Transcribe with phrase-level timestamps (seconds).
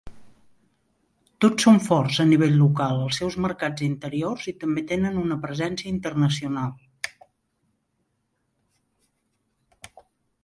[1.43, 5.95] Tots són forts a nivell local als seus mercats interiors i també tenen una presència
[5.95, 6.71] internacional.